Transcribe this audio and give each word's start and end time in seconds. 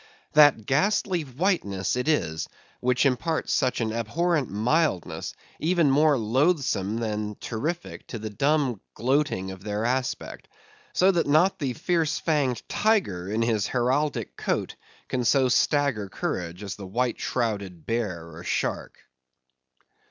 That 0.33 0.65
ghastly 0.65 1.21
whiteness 1.21 1.95
it 1.95 2.07
is 2.07 2.49
which 2.79 3.05
imparts 3.05 3.53
such 3.53 3.79
an 3.81 3.93
abhorrent 3.93 4.49
mildness, 4.49 5.35
even 5.59 5.91
more 5.91 6.17
loathsome 6.17 6.97
than 6.97 7.35
terrific, 7.35 8.07
to 8.07 8.17
the 8.17 8.31
dumb 8.31 8.81
gloating 8.95 9.51
of 9.51 9.63
their 9.63 9.85
aspect. 9.85 10.47
So 10.93 11.11
that 11.11 11.27
not 11.27 11.59
the 11.59 11.73
fierce 11.73 12.17
fanged 12.17 12.67
tiger 12.67 13.31
in 13.31 13.43
his 13.43 13.67
heraldic 13.67 14.35
coat 14.35 14.75
can 15.07 15.23
so 15.23 15.49
stagger 15.49 16.09
courage 16.09 16.63
as 16.63 16.77
the 16.77 16.87
white 16.87 17.19
shrouded 17.19 17.85
bear 17.85 18.27
or 18.33 18.43
shark. 18.43 18.97